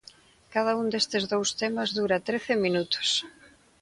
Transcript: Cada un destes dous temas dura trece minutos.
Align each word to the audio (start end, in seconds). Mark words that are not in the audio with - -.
Cada 0.53 0.71
un 0.79 0.87
destes 0.95 1.23
dous 1.33 1.49
temas 1.61 1.89
dura 1.99 2.23
trece 2.29 2.53
minutos. 2.65 3.09